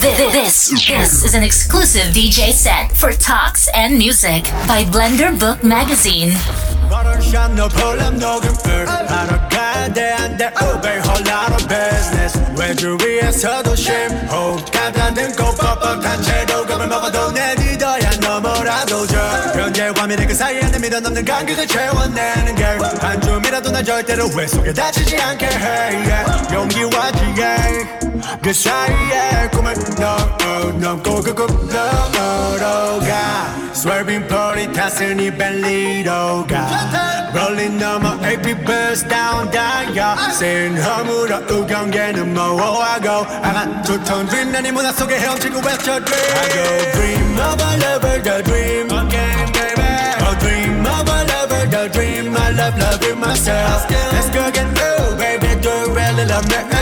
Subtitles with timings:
[0.00, 6.30] This, this is an exclusive DJ set for talks and music by Blender Book Magazine.
[6.90, 12.96] Photoshop no pull up 녹음을 하러 가야 돼 안돼 Uber whole lot of business 외주
[13.02, 15.37] 위에서도 심호흡 감탄등 꼭
[20.09, 25.15] 미래 그 사이에 내 믿어 넘는 간격을 채워내는 게한 줌이라도 날 절대로 왜 속에 다치지
[25.21, 26.51] 않게 해 yeah.
[26.51, 27.99] 용기와 지혜
[28.41, 37.77] 그 사이에 꿈을 넘어 넘고 그 꿈 너머로 가 Swerving 벌이 타스니 벨리로 가 Rolling
[37.77, 43.27] 넘어 AP bus down yeah Saying 허물어 우경계는 모호하고
[43.85, 48.43] 두톤 dream 난이 문화 속에 헤엄치고 외쳐 dream I go dream of a lover the
[48.43, 49.58] dream again
[51.69, 52.35] the dream.
[52.35, 53.89] I love loving myself.
[53.89, 56.78] Let's go get through baby do really love me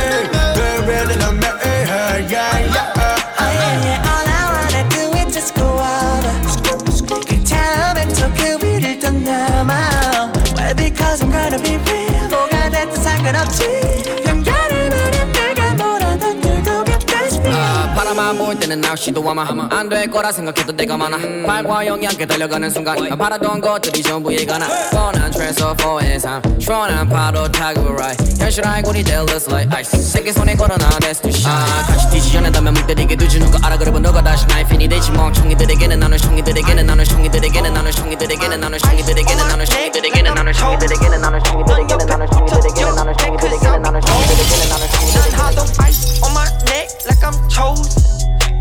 [18.78, 23.12] 바라만 볼 때는 날 시도하마 안될 거라 생각해도 내가 많아 발과 영이 함께 달려가는 순간
[23.12, 29.50] 아, 바라던 것들이 전부 예가나 뻔한 트랜스포의 삶 시원한 파도 타고 ride 현실 알고니 jealous
[29.50, 33.58] like ice 세계 손에 걸어놔 that's the shine 아, 같이 뛰지 전에다면 물들이게 두주는 거
[33.64, 38.78] 알아 그러면 너가 다시 나의 팬이 되지 멍청이들에게는 나는 총이들에게는 나는 총이들에게는 나는 총이들에게는 나는
[38.78, 44.02] 총이들에게는 나는 총이들에게는 나는 총이들에게는 나는 총이들에게는 나는 총이들에게는 나는 총이들에게는 나는 총이들에게는 나는 난
[44.02, 48.17] 총이들에게는 하도 ice on my neck like I'm chosen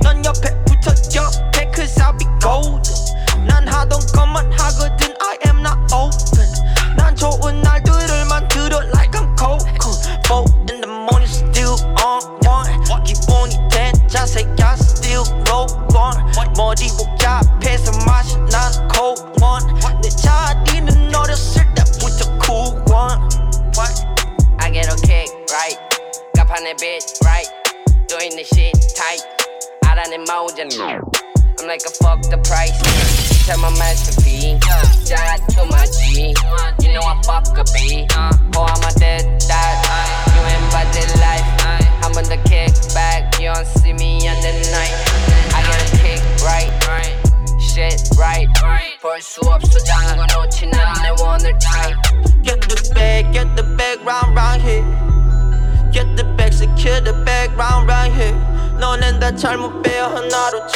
[0.05, 5.77] 넌 옆에 붙어 옆에 cause I'll be golden 난 하던 것만 하거든 I am not
[5.93, 6.49] open
[6.97, 7.81] 난 좋은 날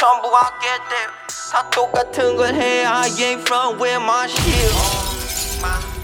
[0.00, 1.06] 전부 하게 돼.
[1.52, 2.84] 다 똑같은 걸 해.
[2.84, 4.72] I ain't from where my shit.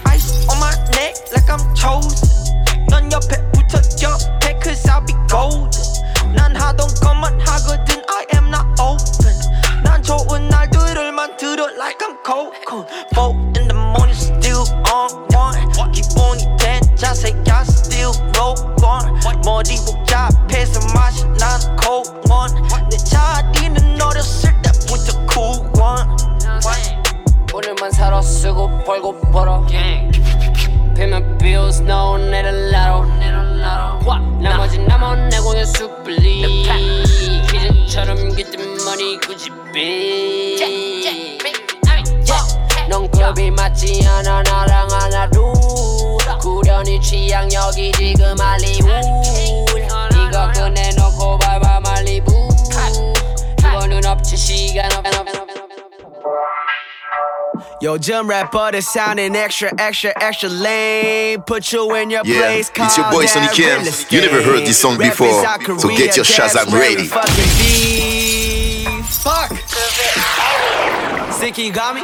[0.05, 2.26] Ice on my neck like I'm chosen.
[57.97, 61.41] 요즘 래퍼들 sounding extra, extra, extra lame.
[61.45, 62.69] Put you in your Yeah, place.
[62.71, 63.83] it's your call boy that Sonny Kim.
[63.83, 65.11] real You never heard this song estate.
[65.11, 67.07] before, Represent so get your Korea, Shazam that's where we ready.
[67.07, 68.87] fucking be.
[69.23, 69.51] Fuck.
[71.39, 72.03] Thinking you got me?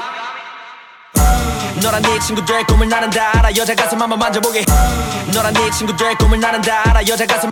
[1.82, 4.66] 너란 네 친구들의 꿈을 나는 다 알아 여자 가슴 한번 만져보게
[5.34, 7.50] 너란 네 친구들의 꿈을 나는 다 알아 여자 가슴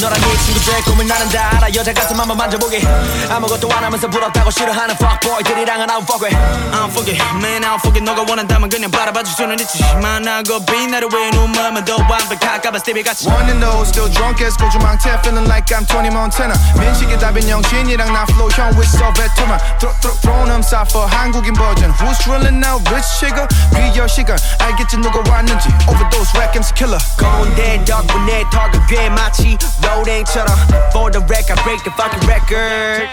[0.00, 2.82] 너란 네 친구들의 꿈을 나는 다 알아 여자 가슴 한번 만져보게
[3.30, 7.64] 아무것도 안 하면서 부럽다고 싫어하는 fuckboy들이랑은 I don't fuck with I don't fuck it man
[7.64, 11.96] I don't fuck it 너가 원한다면 그냥 바라봐줄 수는 있지 만나고 빛나를 왜 눈물만 더
[11.96, 16.54] 완벽할까봐 스티비 같이 One and those still drunk as 고주망태 feeling like I'm Tony Montana
[16.78, 21.06] 민식이 답인 영신이랑 나 flow 형 with so veteran throw throw thrown them side for
[21.06, 23.36] 한국인 버전 Who's drilling out rich chick
[23.74, 29.56] 비열 시간 알겠지 누가 왔는지 overdose rack MC killer 건대 덕분에 턱을 꽤 마치
[29.86, 30.48] 로딩처럼
[30.92, 33.08] For the record break the fucking record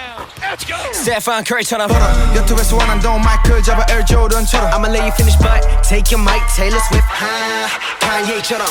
[0.94, 1.90] Stephen Curry처럼
[2.36, 6.80] 유튜브에서 원한던 마이클 잡아 Air Jordan처럼 I'ma let you finish but take your mic Taylor
[6.88, 7.68] Swift 하,
[8.00, 8.68] Kanye처럼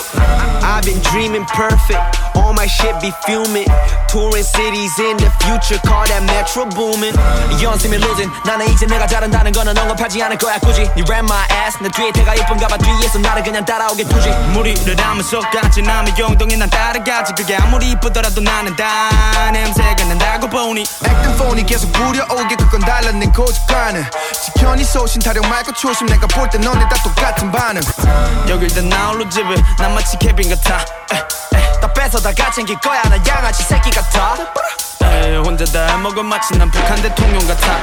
[0.62, 3.67] I've been dreaming perfect All Know my shit be fuming.
[4.07, 7.13] Touring cities in the future, call that metro booming.
[7.61, 8.31] 연습이 losing.
[8.45, 10.81] 나는 이제 내가 잘한다는 거는 언급하지 않을 거야 굳이.
[10.95, 14.29] 니 ran my ass, 내 뒤에 태가 이쁜가봐 뒤에서 나를 그냥 따라오게 두지.
[14.53, 17.33] 무리를 하면 속같이 남의 용동에 난 따라가지.
[17.35, 20.83] 그게 아무리 이쁘더라도 나는 다 냄새가 난다고 보니.
[21.37, 24.05] phony 계속 부려오게 그건 달랐네 고집과는
[24.45, 27.81] 지켜니 소신 타령 말고 초심 내가 볼 때 너네 다 똑같은 반응
[28.47, 31.17] 여길 다 나홀로 집을 난 마치 케빈 같아 에,
[31.57, 33.01] 에, 다 뺏어 다 가 챙길 거야.
[33.03, 34.35] 나 양아치 새끼 같아.
[35.03, 37.77] 에, 혼자 다 먹어 마치 난 북한 대통령 같아.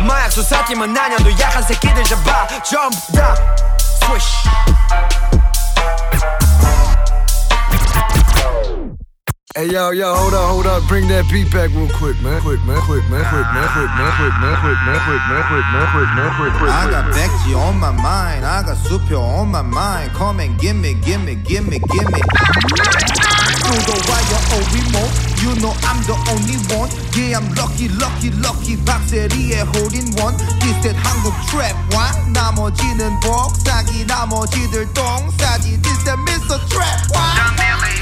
[0.00, 2.46] 마약 수사팀은 나년도 약한 새끼들 잡아.
[2.62, 3.34] 전부 다
[3.78, 4.48] 스위쉬
[9.56, 12.38] Hey yo, yo, hold up, hold up, bring that beat back real quick, man.
[12.40, 15.66] Quick, man, quick, man, quick, man, quick, man, quick, man, quick, man, quick, man, quick,
[15.74, 16.70] man, quick, man, quick, quick.
[16.70, 20.12] I got Becky on my mind, I got Super on my mind.
[20.12, 23.39] Come and gimme, gimme, gimme, gimme.
[23.58, 25.12] Through the wire or remote,
[25.42, 26.90] you know I'm the only one.
[27.16, 28.76] Yeah, I'm lucky, lucky, lucky.
[28.84, 29.66] 박세리의
[30.22, 30.36] one.
[30.60, 35.80] This that 한국 trap 와 나머지는 복사기, 나머지들 똥싸지.
[35.82, 36.58] This that Mr.
[36.68, 37.50] Trap 와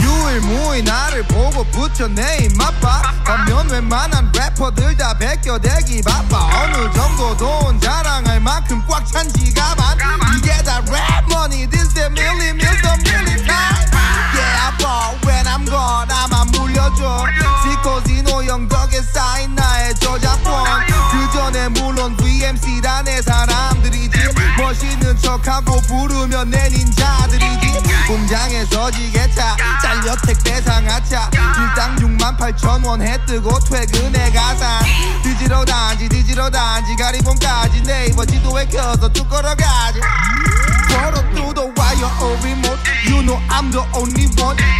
[0.02, 8.40] 유일무이 나를 보고 붙여내 입맛봐 하면 웬만한 래퍼들 다 베껴대기 바빠 어느 정도 돈 자랑할
[8.40, 9.96] 만큼 꽉 찬 지갑안
[10.36, 13.88] 이게 다랩 money This the million million million time
[14.34, 17.26] Yeah I ball I'm gone 나만 물려줘.
[17.62, 20.64] 시코지노 영덕에 쌓인 나의 저작권.
[20.86, 24.18] 그 전에 물론 VMC라 내 사람들이지.
[24.56, 27.68] 멋있는 척하고 부르면 내 닌자들이지.
[28.06, 34.82] 공장에서 지게차 잘려 택배 상하차 일당 6만 8천 원 해뜨고 퇴근해 가산
[35.22, 36.96] 뒤지러 단지 뒤지러 단지.
[36.96, 40.00] 가리봉까지 네이버 지도에 켜서 쭉 걸어가지.
[40.88, 41.18] 걸어
[41.58, 42.78] the wire or remote.
[43.10, 44.27] You know I'm the only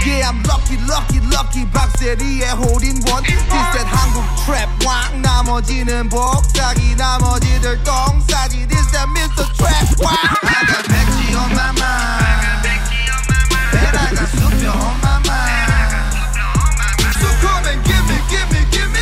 [0.06, 6.96] Yeah I'm lucky lucky lucky 박세리의 holding one This that 한국 trap 왕 나머지는 복사기
[6.96, 9.46] 나머지들 똥싸지 This that Mr.
[9.56, 12.66] Trap 왕 I got 백지 on my mind
[13.74, 16.14] And I got super on my mind
[17.22, 18.97] So come and give me give me give me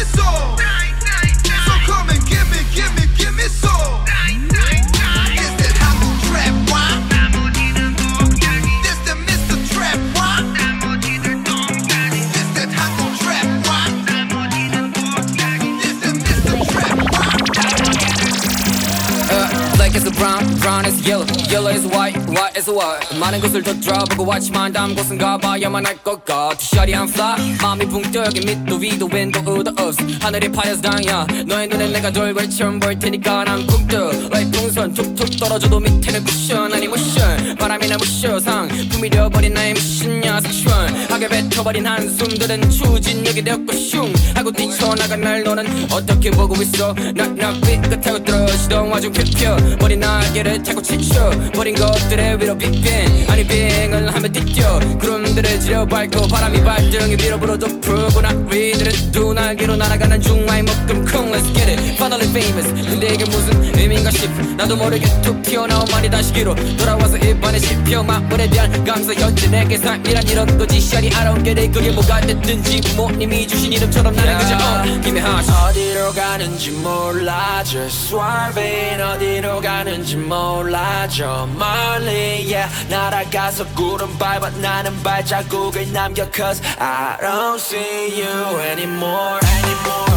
[20.16, 23.18] Brown, brown is yellow, yellow is white, white is white.
[23.18, 26.56] 많은 곳을 더 들어보고 왔지만 다음 곳은 가봐야만 할 것 같아.
[26.60, 30.02] Shawty I'm fly, 마음이 붕 뜨게 밑도 위도 윈도 우도 없어.
[30.20, 31.26] 하늘이 파여서 당야.
[31.46, 33.96] 너의 눈에 내가 돌걸 처음 볼 테니까 난 꿈뜨.
[34.32, 37.56] Like 풍선 툭툭 떨어져도 밑에는 쿠션 아니 모션.
[37.56, 40.74] 바람이 나 무쇼 상품이 되어버린 나의 미션이야 섹슈얼
[41.10, 48.22] 하게 뱉어버린 한숨들은 추진력이 되었고 슝 하고 뛰쳐나간 날 너는 어떻게 보고 있어 나나 삐끗하고
[48.24, 54.78] 떨어지던 와중 펴펴 버린 날개를 타고 지쳐 버린 것들의 위로 빅뱅 아니 빙을 하면 뛰뛰어
[55.00, 61.04] 구름들을 지려 밟고 바람이 발등에 밀어 불어도 푸고 나 위들은 두 날개로 날아가는 중마의 묶음.
[61.04, 61.82] 쿵 Let's get it.
[61.94, 62.72] Finally famous.
[62.88, 68.02] 근데 이게 무슨 의미인가 싶 나도 모르게 툭 튀어나온 말이 다시 기로 돌아와서 이번에 씹혀
[68.02, 69.12] 마음에 대한 감사.
[69.14, 71.10] 현재 내게 삶이란 이런 거지 샤리
[71.42, 76.70] get it 그게 뭐가 됐든지 부모님이 주신 이름처럼 나는 그저 어 김에 하시 어디로 가는지
[76.70, 77.62] 몰라.
[77.64, 86.29] Just swerving 어디로 가는 지 몰라 저 멀리 yeah 날아가서 구름 밟아 나는 발자국을 남겨
[86.31, 90.11] Cause I don't see you anymore anymore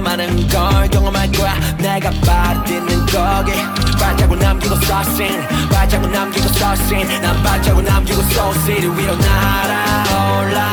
[0.00, 1.54] 많은 걸 경험할 거야.
[1.78, 2.10] 내가
[2.64, 3.52] 딛는 거기.
[3.98, 7.06] 발자국 남기고 서신 발자국 남기고 서신.
[7.22, 10.66] 난 발자국 남기고 소시를 위로 날아올라가지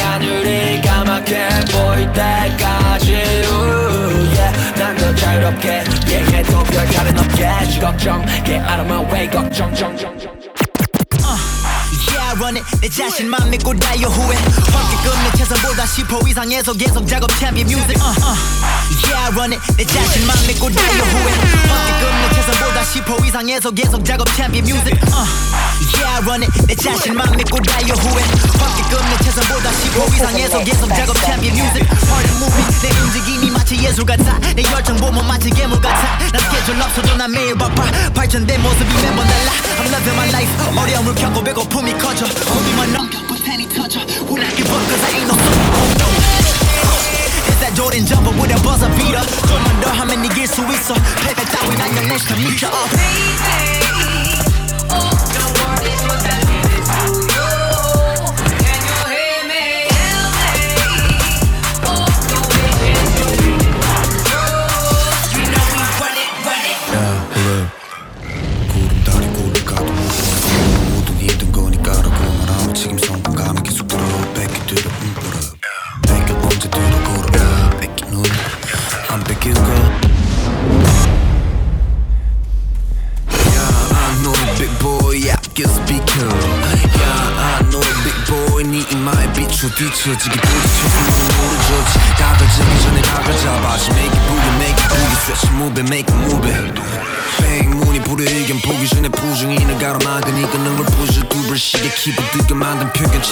[0.00, 3.12] 하늘이 까맣게 보일 때까지.
[3.12, 4.52] Yeah.
[4.78, 7.48] 난더 자유롭게 yeah, 해도 별 다른 없게.
[7.70, 10.41] 주 걱정 Get out of my way 걱정 정정
[12.32, 12.64] Yeah, run it.
[12.80, 14.36] 내 자신만 믿고 다요 후회.
[14.36, 17.96] 황금금 내 최선보다 10% 이상에서 계속 작업 챔피언 뮤직.
[18.00, 18.38] Uh, uh.
[19.04, 19.60] Yeah, run it.
[19.76, 21.32] 내 자신만 믿고 다요 후회.
[21.68, 24.92] 황금금 내 최선보다 10% 이상에서 계속 작업 챔피언 뮤직.
[25.12, 25.28] Uh.
[25.92, 26.66] Yeah, run it.
[26.66, 28.22] 내 자신만 믿고 다요 후회.
[28.58, 31.84] 황금금 내 최선보다 10% 이상에서 계속 작업 챔피언 뮤직.
[32.40, 32.80] Moving.
[32.82, 34.38] 내 움직임이 마치 예술 같아.
[34.56, 36.18] 내 열정 보면 마치 괴물 같아.
[36.32, 37.84] 난 스케줄 없어도 난 매일 바빠.
[38.14, 39.52] 발전된 모습이 매번 달라.
[39.82, 40.78] I'm living my life.
[40.80, 42.21] 어려움을 겪고 배고픔이 커져.
[42.22, 43.98] Hold Holding my knock out, but panty toucher.
[44.30, 44.78] Would I give up?
[44.86, 45.34] Cause I ain't no
[47.50, 49.24] It's that Jordan jumper with a buzzer beater.
[49.50, 50.94] Don't wonder how many years to we saw.
[51.26, 52.90] Pay that down when I'm your next to meet you up.
[52.94, 53.61] Baby.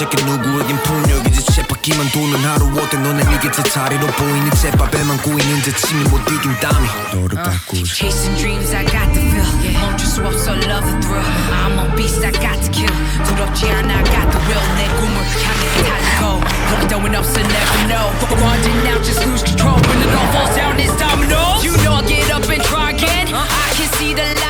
[0.00, 5.72] 체크 누구에겐 폭력이지 쳇바퀴만 도는 하루 어때 너는 이게 제 자리로 보이니 쳇밥에만 고이는 제
[5.74, 9.80] 침이 못 이긴 땀이 너를 바꾸자 Chasing dreams, I got the feel.
[9.80, 11.24] 멈출 수 없어, love the thrill.
[11.52, 12.92] I'm a beast, I got to kill.
[13.24, 14.64] 두렵지 않아, I got the will.
[14.76, 16.40] 내 꿈을 향해 달리고.
[16.66, 18.06] Hope throwing ups and never know.
[18.42, 19.76] Wanting now, just lose control.
[19.76, 21.64] When it all falls down, it's dominoes.
[21.64, 23.28] You know I get up and try again.
[23.34, 24.49] I can see the light, light again.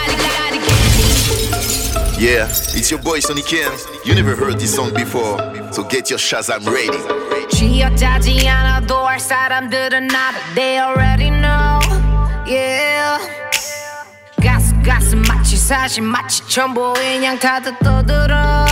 [2.21, 3.73] Yeah, it's your boy Sonny Kim.
[4.05, 5.39] You never heard this song before,
[5.73, 6.99] so get your Shazam ready.
[7.51, 11.81] 쥐어짜지 않아도 알 사람들은 알아 They already know
[12.47, 13.19] Yeah
[14.43, 18.67] 가슴 가슴 마치 사실 마치 전부 인양 다들 떠들어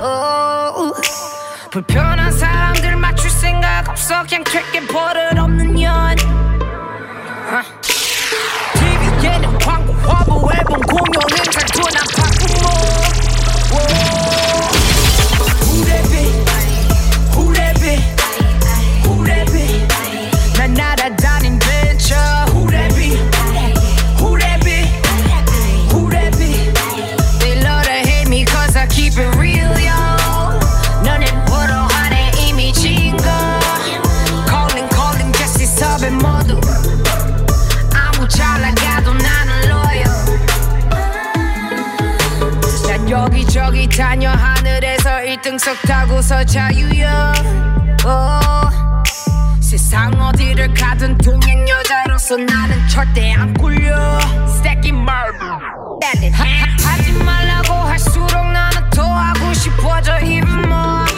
[0.00, 1.00] oh.
[1.70, 6.16] 불편한 사람들 맞출 생각 없어 그냥 퇴게 버릇 없는 년
[8.78, 11.60] TV에는 광고 화보 앨범 공연 행사
[45.65, 47.33] 1등석 타고서 자유여
[48.05, 49.59] oh.
[49.59, 54.19] 세상 어디를 가든 동양 여자로서 나는 절대 안 꿀려 하-
[56.31, 61.11] 하- 하지 말라고 할수록 나는 더 하고 싶어져 even more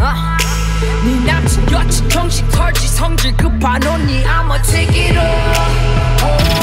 [0.00, 0.36] 어.
[1.04, 6.55] 네 남친 여친 정신 털지 성질 급한 언니 I'ma take it all.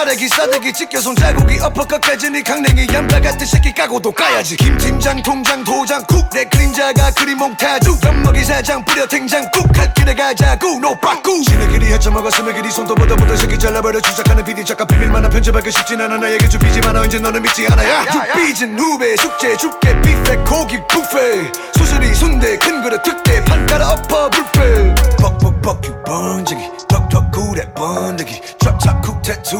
[0.00, 4.56] 가래기 싸대기 찢겨 손자국이 엎어까지 니 강냉이 얌바 같은 새끼 까고도 까야지.
[4.56, 7.98] 김 팀장 통장 도장 쿡내 그림자가 그리 몽타주!
[8.06, 10.80] 엿먹이 사장 뿌려 탱장국 할 길에 가자구!
[10.80, 15.70] 노 빠꾸 지네끼리 헤쳐먹어 스매끼리 손도 보다 보다 새끼 잘라버려 주작하는 PD 작가 비밀만한 편집하기
[15.70, 18.06] 쉽진 않아 나에게 주비지 마나 언제 너는 믿지 않아야.
[18.34, 24.94] 삐진 후배 숙제 죽게 뷔페 고기 뷔페 수술이 순대 큰 그릇 특대 판가라 엎어 뷔페
[25.18, 26.60] 벅벅벅 유번지기.
[26.86, 28.38] 턱턱 구레 번지기.
[28.58, 29.56] 촥촥 쿡 태투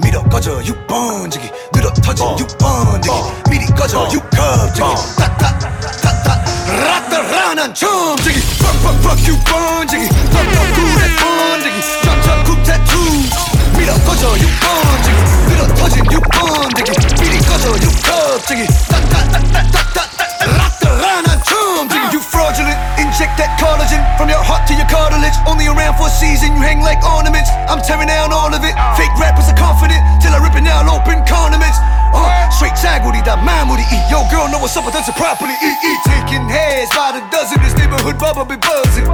[0.00, 1.50] 밀어 꺼져 육번지기.
[1.72, 3.14] 늘어 터진 육번지기.
[3.50, 4.86] 미리 꺼져 육컵지기
[5.18, 6.44] 따따따따.
[6.68, 8.40] 라따라난 처음지기.
[8.62, 10.08] 빡빡빡 육번지기.
[10.08, 11.80] 턱턱 구레 번지기.
[12.04, 13.49] 촥촥 쿡 태투
[13.89, 20.01] 밀어 꺼져 육번지기 늘어 터진 육번지기 미리 꺼져 육컵지기 따따따따따
[20.45, 25.97] 라따라난 처음지기 You fraudulent Inject that collagen from your heart to your cartilage Only around
[25.97, 29.49] for a season, you hang like ornaments I'm tearing down all of it Fake rappers
[29.49, 31.79] are confident Till I rip it out open condiments
[32.13, 35.91] uh, Straight 자구리다 마무리 이 Yo girl know what's up with us properly 이, 이
[36.05, 39.07] Taking heads by the dozen This neighborhood bubble be buzzing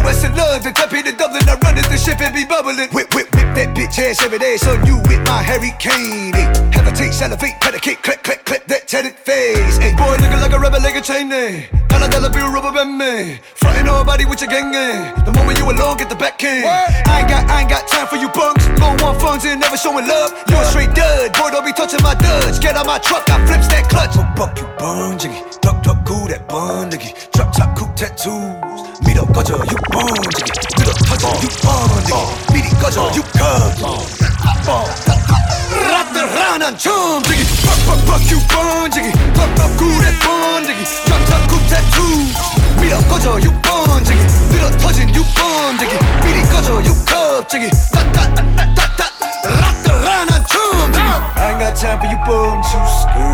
[0.00, 3.09] US and London Tapping to Dublin I run it the ship and be bubbling Whip
[3.09, 3.09] whip whip
[3.61, 4.81] that bitch ass every day, son.
[4.85, 6.33] You with my Harry Kane.
[6.33, 6.49] Ay.
[6.73, 9.77] Hesitate, salivate, predicate, click, click, click, that tatted face.
[9.77, 9.93] Ay.
[9.93, 11.31] Boy, looking like a rubber, like a chain.
[11.31, 11.69] Ay.
[11.89, 13.39] Dollar, dollar bill, rubber band man.
[13.53, 15.13] Frontin' nobody with your gang, ay.
[15.25, 16.65] The moment you alone, get the back end.
[16.65, 18.65] I ain't got, I ain't got time for you punks.
[18.81, 20.33] Don't want funds and never showing love.
[20.49, 22.57] You a straight dud, boy, don't be touching my duds.
[22.57, 24.17] Get out my truck, I flips that clutch.
[24.17, 28.70] Oh, buck you bun jiggy, duck duck goo that bun jiggy, drop top coop tattoo.
[29.11, 32.13] 밀어 꺼져 육번지기 늘어 터져 육번지기
[32.53, 33.83] 미리 꺼져 육컵지기
[35.91, 37.43] 라따라난 처음지기.
[37.65, 39.11] 빡빡빡 육번지기.
[39.33, 40.79] 턱턱 구대 번지기.
[41.49, 42.39] 쿡 tattoos
[42.79, 44.17] 밀어 꺼져 육번지기.
[44.49, 45.99] 늘어 터진 육번지기.
[46.23, 47.69] 미리 꺼져 육컵지기.
[47.91, 49.09] 따따따따따.
[49.43, 51.03] 라따라난 처음지기.
[51.35, 53.30] I got time for you bums You skirt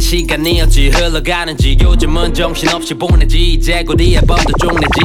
[0.00, 1.76] 수목금토일 시간이 어찌 흘러가는지.
[1.80, 3.52] 요즘은 정신없이 보내지.
[3.52, 5.00] 이제 곧이 앨범도 쪽내지.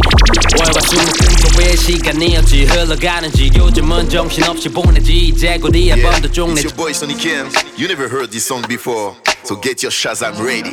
[0.58, 3.52] 월화 수목금토일 시간이 어찌 흘러가는지.
[3.56, 5.14] 요즘은 정신없이 보내지.
[5.28, 7.50] 이제 곧이 Yeah, 앨범도 it's your boy Sonny Kim.
[7.78, 10.72] You never heard this song before, so get your Shazam ready.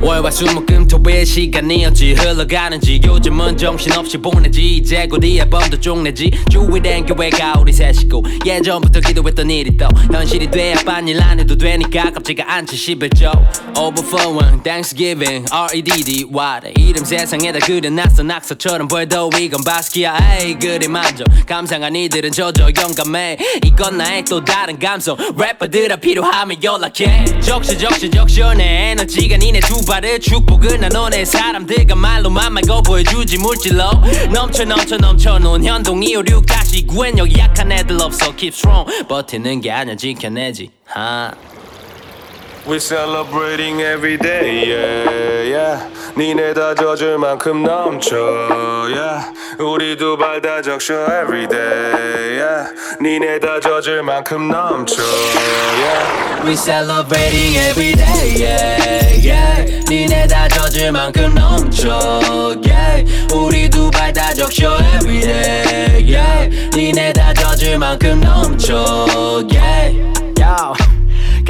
[0.00, 4.76] 월화 수목금토일 시간이 어찌 흘러가는지 요즘은 정신없이 보내지.
[4.76, 6.30] 이제 곧이 앨범도 쪽내지.
[6.48, 12.50] 주위된 교회가 우리 셋이고 예전부터 기도했던 일이 또 현실이 돼야 빤일 안 해도 되니까 깝지가
[12.50, 12.76] 않지.
[12.76, 13.30] 11조
[13.78, 16.28] Overflowing Thanksgiving R.E.D.D.
[16.32, 16.72] 와래.
[16.78, 18.22] 이름 세상에다 그려놨어.
[18.22, 20.38] 낙서처럼 벌도 이건 바스키야.
[20.40, 21.26] 에이 그리 만족.
[21.46, 23.36] 감상한 이들은 저저 영감해.
[23.66, 25.14] 이건 나의 또 다른 감성.
[25.36, 27.40] 래퍼들아 필요하면 연락해.
[27.40, 33.90] 적시 적시 적셔 내 에너지가 니네 두 발을 축복을 나눠내 사람들과 말로만 말고 보여주지 물질로.
[34.32, 38.30] 넘쳐 넘쳐 넘쳐 놓은 현동 256 다시 구엔 여기 약한 애들 없어.
[38.36, 39.08] Keep strong.
[39.08, 39.96] 버티는 게 아니야.
[39.96, 40.70] 지켜내지.
[40.84, 41.32] 하
[42.66, 45.88] We're celebrating every day, yeah, yeah.
[46.16, 48.16] 니네 다 젖을 만큼 넘쳐,
[48.92, 49.32] yeah.
[49.58, 52.68] 우리 두발다 적셔 every day, yeah.
[53.00, 56.44] 니네 다 젖을 만큼 넘쳐, yeah.
[56.44, 59.84] We celebrating every day, yeah, yeah.
[59.88, 61.98] 니네 다 젖을 만큼 넘쳐,
[62.62, 63.04] yeah.
[63.34, 66.48] 우리 두발다 적셔 every day, yeah.
[66.76, 70.10] 니네 다 젖을 만큼 넘쳐, yeah.
[70.40, 70.89] Yo.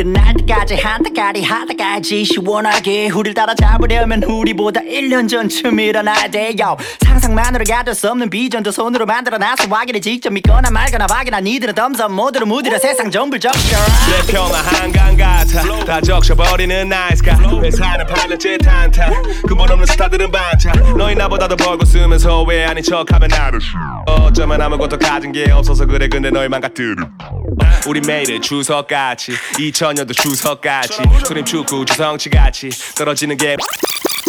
[0.03, 6.79] 끝날 때까지 한때까지 하다까지 시원하게 우릴 따라잡으려면 우리보다 1년 전쯤 일어나야 돼요.
[7.01, 12.47] 상상만으로 가질 수 없는 비전도 손으로 만들어놔서 확인해 직접 믿거나 말거나 확인한 이들은 덤섬 모두를
[12.47, 13.77] 무디려 세상 전부를 적셔.
[14.27, 15.85] 내 평화 한강 같아.
[15.85, 16.89] 다 적셔버리는
[17.23, 17.61] guy.
[17.63, 19.23] 회사는 팔렸지 탄탄.
[19.47, 20.73] 근본 없는 스타들은 반차.
[20.97, 23.59] 너희 나보다 더 벌고 쓰면서 왜 아닌 척하면 나를
[24.07, 26.09] 어쩌면 아무것도 가진 게 없어서 그래.
[26.09, 26.97] 근데 너희만 같들음
[27.87, 33.57] 우리 매일의 추석같이 2000년도 추석같이 수림 축구 주성치같이 떨어지는 게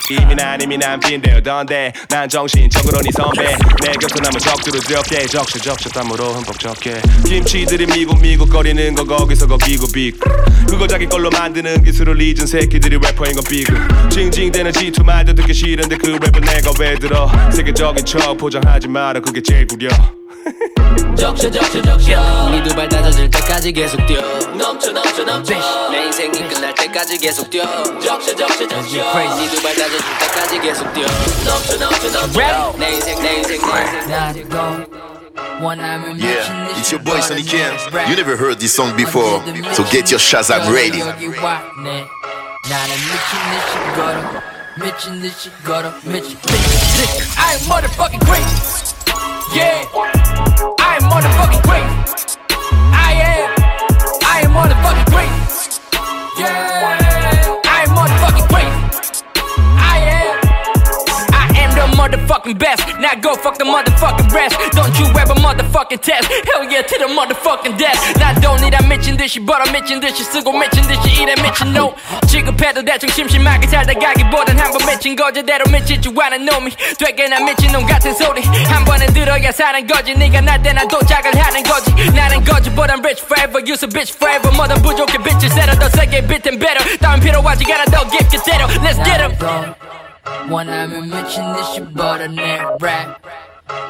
[0.09, 3.43] 이미 난 이미 난 빈대우던데 난 정신 적으로 네 선배.
[3.81, 7.01] 내 곁에 남은 적들을 적게 적셔 적셔 땀으로 흠뻑 적게.
[7.25, 10.19] 김치들이 미국 미국 거리는 거 거기서 거기고 빅
[10.67, 13.77] 그걸 자기 걸로 만드는 기술을 잊은 새끼들이 래퍼인 건 비극
[14.09, 17.31] 징징대는 G2 말도 듣기 싫은데 그 랩을 내가 왜 들어?
[17.51, 19.89] 세계적인 척 포장하지 마라 그게 제일 구려
[21.16, 24.20] 적셔 적셔 적셔 네두발 다져질 때까지 계속 뛰어
[24.54, 25.54] 넘쳐 넘쳐 넘쳐
[25.90, 27.64] 내 인생이 끝날 때까지 계속 뛰어
[27.98, 31.06] 적셔 적셔 적셔 네두발 다져질 때까지 계속 뛰어
[31.44, 34.86] 넘쳐 넘쳐 넘쳐 내 인생 내 인생 내 인생
[35.58, 37.72] Yeah, it's your boy Sonny Kim.
[38.08, 41.00] You never heard this song before, so get your Shazam ready.
[42.68, 44.16] 나는 미친 듯이 걸어
[44.82, 48.44] 미친 듯이 걸어 미친 듯이 I am motherfucking great
[49.53, 49.83] Yeah.
[50.79, 51.83] I am motherfucking great.
[52.93, 53.49] I am.
[54.23, 55.50] I am motherfucking great
[62.10, 62.82] motherfucking best.
[63.00, 64.56] Now go fuck the motherfucking rest.
[64.72, 66.28] Don't you ever motherfucking test.
[66.50, 67.98] Hell yeah to the motherfucking death.
[68.18, 71.94] 나 don't need a 미친 듯이 벌어 미친 듯이 쓰고 미친 듯이 일해 미친 no.
[72.26, 77.40] 지급해도 대충 심심하게 살다 가기보단 한번 미친 거 제대로 미칠 줄 아는 놈이 되게 나
[77.40, 81.62] 미친 놈 같은 소리 한 번에 들어야 사는 거지 네가 날 때 난 도착을 하는
[81.62, 86.26] 거지 나는 거지보단 rich forever you a bitch forever 뭐든 부족해 bitch 새로 더 세게
[86.26, 89.89] beat and better 다음 필요하지 않아 더 깊게 때려 let's get 'em
[90.48, 93.16] 원하면 미친 듯이 벌어내 랩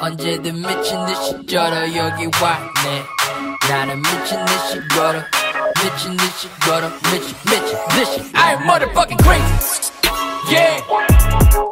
[0.00, 3.04] 언제든 미친 듯이 쩔어 여기 왔네
[3.68, 5.20] 나는 미친 듯이 걸어
[5.82, 9.92] 미친 듯이 걸어 미친 미친 듯이 I am motherfucking crazy
[10.50, 10.80] Yeah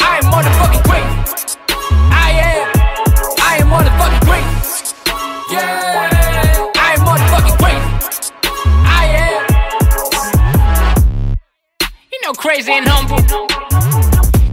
[0.02, 1.58] I am motherfucking crazy
[2.10, 2.68] I am
[3.40, 4.94] I am motherfucking crazy
[5.50, 6.10] Yeah
[6.76, 8.32] I am motherfucking crazy
[8.84, 9.42] I am
[12.12, 13.57] You know crazy and humble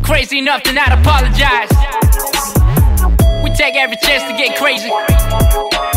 [0.06, 1.68] Crazy enough to not apologize.
[3.42, 4.88] We take every chance to get crazy.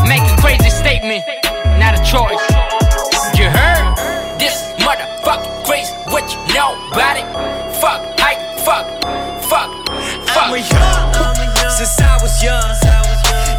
[0.10, 1.24] Make a crazy statement,
[1.78, 2.42] not a choice.
[3.38, 3.96] You heard?
[4.40, 5.94] This motherfucking crazy.
[6.10, 7.26] What you know about it?
[7.80, 8.88] Fuck, hype, fuck,
[9.46, 9.70] fuck,
[10.26, 10.50] fuck.
[10.50, 12.66] I'm a young, since I was young.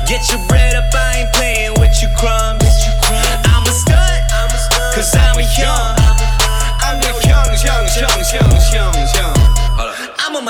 [0.04, 2.64] Get your bread up, I ain't playing with your crumbs.
[3.46, 5.99] I'm a stud, cause I'm a young.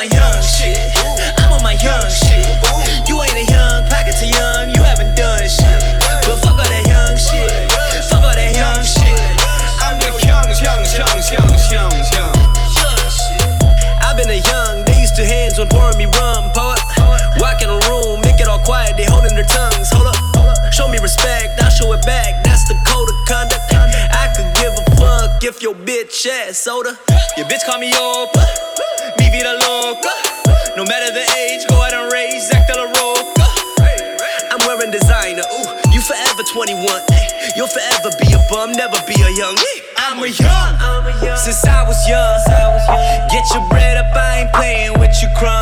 [0.01, 0.81] My young shit.
[1.45, 2.49] I'm on my young shit.
[3.05, 5.77] You ain't a young, pockets are young, you haven't done shit.
[6.25, 7.53] But fuck all that young shit.
[8.09, 9.13] Fuck all that young shit.
[9.85, 12.33] I'm the young, young, young, young, young, young.
[14.01, 16.81] I've been a young, they used to hands on pouring me rum, poet.
[17.37, 19.93] Walk in a room, make it all quiet, they holding their tongues.
[19.93, 20.17] Hold up,
[20.73, 22.41] show me respect, I'll show it back.
[22.41, 23.69] That's the code of conduct.
[23.69, 26.97] I could give a fuck if your bitch ass soda.
[27.37, 28.49] Your bitch call me Oprah,
[41.41, 42.37] since I was young.
[43.31, 45.60] Get your bread up, I ain't playing with your crumbs.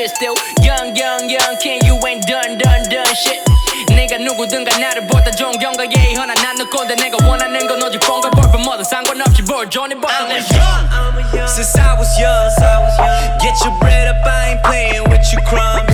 [0.00, 0.10] shit.
[0.10, 3.42] Still young, young, young king, you ain't done, done, done shit.
[3.88, 8.62] 내가 누구든가 나를 보다 존경과 예의 하나 나눌 건데 내가 원하는 건 오직 폰과 볼펜
[8.62, 10.40] 뭐든 상관없이 볼 Johnny Butler
[11.46, 12.50] Since I was young,
[13.40, 15.89] get your bread up, I ain't playing with your crumbs.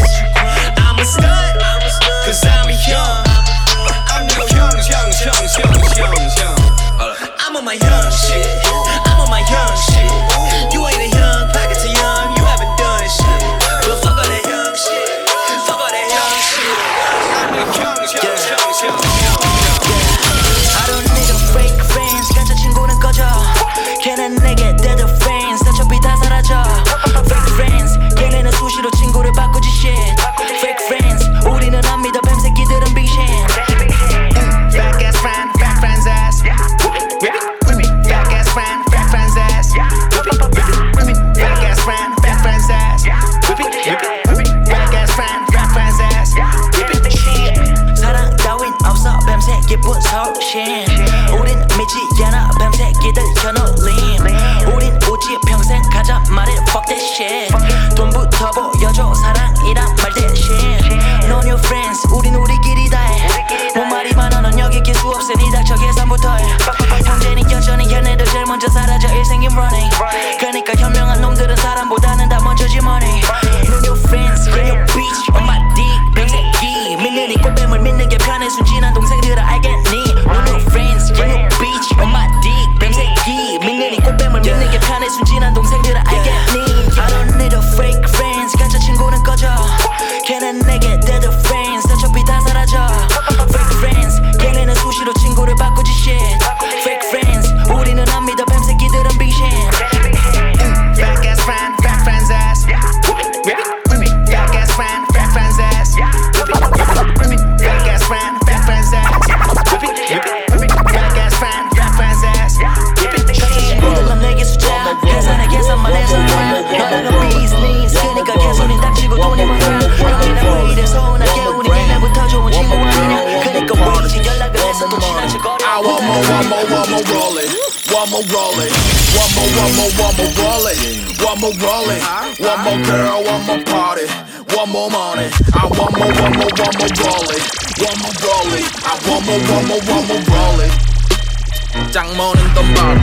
[139.96, 141.92] one more, one more roll it.
[141.92, 143.00] 짱 먹는 돈 벌어.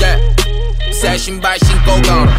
[0.00, 0.18] Yeah.
[0.92, 2.30] 새 신발 신고 걸어.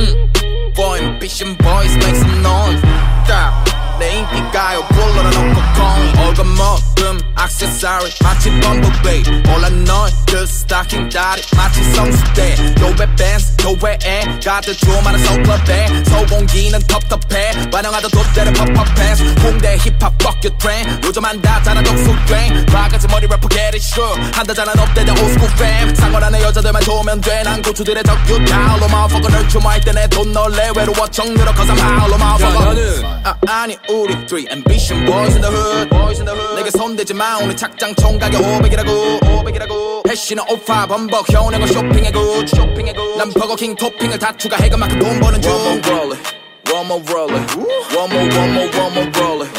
[0.00, 0.72] 음.
[0.74, 2.80] Boy, ambition boys make some noise.
[3.24, 3.67] Stop.
[3.99, 4.81] 내 인기가요.
[4.87, 8.13] 불러라 놓고 공 얼굴 먹음 액세서리.
[8.23, 11.41] 마치 범블비 올라 널그 스타킹 다리.
[11.55, 12.55] 마치 성수대.
[12.77, 16.03] 교회 밴스 교회에 가득 조만한 소클럽에.
[16.05, 17.69] 소공기는 텁텁해.
[17.69, 19.23] 반영하다 돗대를 퍽퍽패스.
[19.43, 24.21] 홍대 힙합 fuck your trend 요즘 한다잖아 독수 꽹 바가지 머리 래퍼 get it sure.
[24.33, 25.95] 한다잖아 업대대 올스쿨 fam.
[25.95, 31.07] 상관 안에 여자들만 좋으면 돼난 고추들의 적유 다울로 motherfucker 널 추모할 때내 돈 놀래 외로워
[31.07, 33.05] 정들어 cause I'm hollow motherfucker.
[33.23, 37.13] 아, 아니 우리 three ambition boys in the hood boys in the hood 내게 손대지
[37.13, 43.75] 마 오늘 착장 총가게 500이라고 500이라고 패시는 오파 범벅 현행어 쇼핑해 굿 쇼핑해 굿난 버거킹
[43.75, 46.37] 토핑을 다 추가해 그만큼 돈 버는 중 One more roll it
[46.71, 47.57] One more roll it
[47.97, 49.49] One more one more one more roll it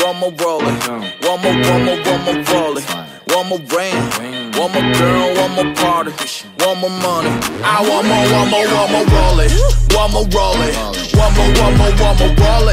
[0.00, 0.86] One more roll it
[1.26, 3.96] One more one more one more roll it One more rain
[4.58, 6.12] One more girl one more party
[6.66, 7.30] One more money
[7.62, 9.38] I want more one more one more roll
[9.94, 10.58] One more roll
[11.14, 12.66] One more one more one more roll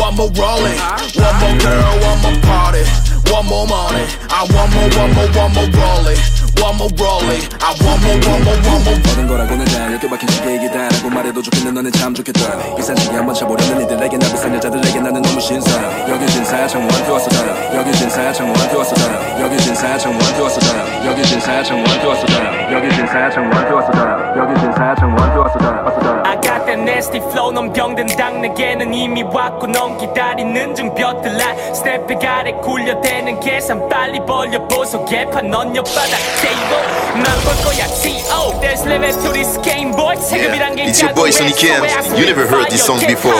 [0.00, 0.80] One more roll it
[1.16, 2.84] One more girl one more party
[3.32, 7.48] One more money I want more one more one more roll One more roll it
[7.60, 8.98] I want more one more one more.
[9.04, 12.74] 모든 거라고는 다 이렇게 박힌 시계이기다라고 말해도 좋겠는 너는 참 좋겠다.
[12.76, 17.28] 비싼 시계 한번 차보려는 이들에게 나 비싼 여자들에게 나는 너무 신사야 여기 신사야 창원한테 왔어
[17.30, 22.26] 자라 여기 신사야 창원한테 왔어 자라 여기 신사야 창원한테 왔어 자라 여기 신사야 창원한테 왔어
[22.26, 26.64] 자라 여기 신사야 창원한테 왔어 자라 여기 신사야 창원한테 왔어 자라 왔어 자라 I got
[26.66, 32.52] that nasty flow 넌 병든 당 내게는 이미 왔고 넌 기다리는 중 벼들라 스냅백 아래
[32.52, 35.04] 굴려대는 계산 빨리 벌려보소.
[35.04, 38.60] 개판 넌 옆바닥 테이블 난볼 거야 T.O.
[38.60, 41.80] There's limit to this game boy 세금이란 게 It's your boy Sonny Kim.
[42.18, 43.32] You never heard this song before,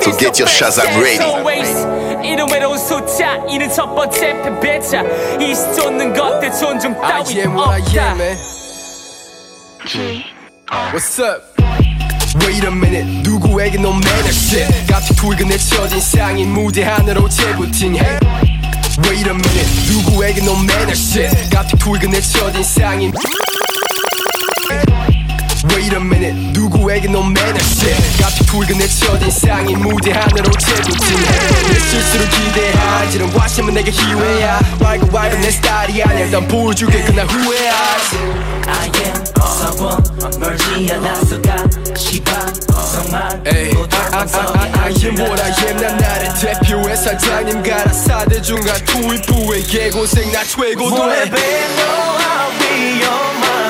[0.00, 1.26] so get your Shazam ready.
[2.22, 5.02] 이름 외로운 숫자 이는 첫 번째 패배자
[5.40, 8.14] 이시 쫓는 것들 존중 따위 없다.
[10.92, 11.42] What's up?
[12.46, 18.18] Wait a minute 누구에게 no manner shit 갑자기 붉은 쳐진 상인 무대 하나로 재부팅 해
[19.05, 23.11] Wait a minute 누구에게 no manner shit 갑자기 붉은 쳐진 상인
[25.70, 31.78] Wait a minute 누구에게 no manner shit 갑자기 붉은 쳐진 상인 무대 하나로 재부팅 해내.
[31.90, 34.60] 실수를 기대하지는 와시면 내게 기회야.
[34.80, 36.30] 말고 말고 내 스타일이 아니야.
[36.30, 38.16] 난 보여주게 그날 후회하지.
[38.66, 41.56] I am someone 멀지 않았을까
[41.96, 42.52] 시방
[42.92, 50.32] 성만 I, am what I am 난 나를 대표해 사장님 가라 사대 중간 투입부의 개고생
[50.32, 51.24] 나 최고도해.
[51.26, 53.61] 너와 위험하게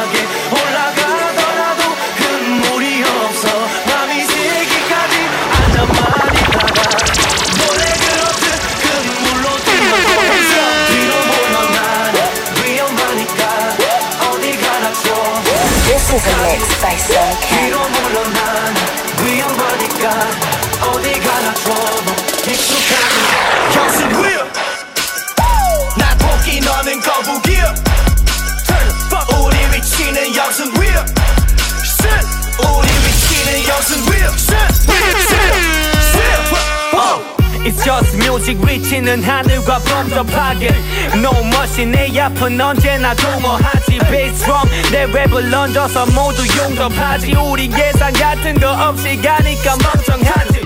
[38.32, 40.70] Music 위치는 하늘과 범접하게
[41.12, 43.98] No mercy 내 앞은 언제나 도모하지.
[44.10, 47.34] Bass drum 내 랩을 얹어서 모두 용접하지.
[47.34, 50.62] 우리 예상 같은 거 없이 가니까 멍청하지.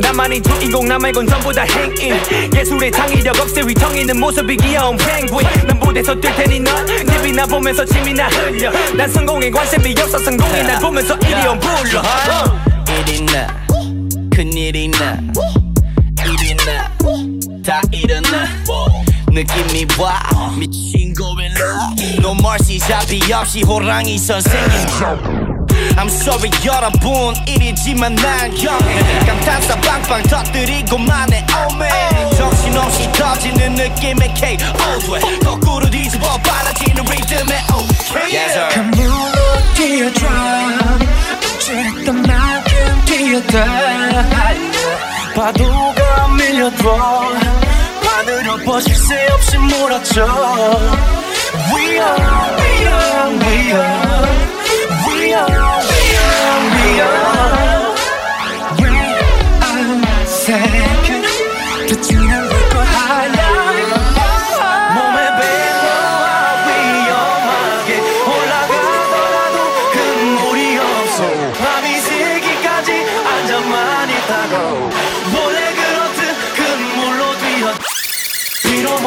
[0.00, 2.20] 나만이 주인공 나 말곤 전부 다 행인.
[2.56, 5.46] 예술의 창의력 없이 위텅이는 모습이 귀여운 펭귄.
[5.68, 8.72] 난 무대에서 뛸 테니 넌 TV 나 보면서 침이 나 흘려.
[8.96, 12.02] 난 성공에 관심이 없어 성공이 날 보면서 이리 온 불러.
[12.98, 13.46] 일이 나
[14.34, 15.69] 큰일이 나 일이 나
[17.64, 18.46] 다 일어나.
[19.28, 20.18] 느낌이 와.
[20.56, 24.70] 미친 고릴라 No mercy 잡이 없이 호랑이 선생님.
[25.96, 27.34] I'm sorry 여러분.
[27.46, 29.24] 일이지만 난 경해.
[29.26, 35.38] 감탄사 빵빵 터뜨리고만 해 Oh man 정신없이 터지는 느낌의 KO 돼.
[35.44, 38.82] 거꾸로 뒤집어 빨라지는 리듬의 OK yes, sir.
[38.90, 39.14] 물로
[39.74, 40.26] 뛰어줘
[41.58, 44.24] 찔했던 만큼 뛰어다
[45.34, 46.84] 파도가 안 밀려도
[48.04, 50.26] 바늘로 번질 새 없이 몰아쳐.
[51.74, 54.28] We are, we are, we are.
[55.06, 57.94] We are, we are, we are.
[58.78, 58.90] We
[59.64, 59.90] are
[60.26, 61.26] second
[61.88, 63.32] 빛이 날볼거 하얀
[64.94, 66.22] 몸에 배와
[66.66, 67.88] 위험하게
[68.26, 69.56] 올라가더라도
[69.92, 71.18] 그 물이 없어.
[71.58, 72.88] 밤이 새기까지
[73.24, 75.09] 앉아만 있다고.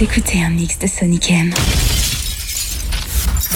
[0.00, 1.50] Écoutez un mix de Sonic M.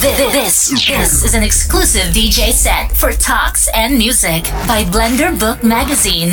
[0.00, 6.32] This, this is an exclusive DJ set for talks and music by Blender Book Magazine.